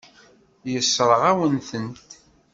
[0.71, 1.87] Yessṛeɣ-awen-ten.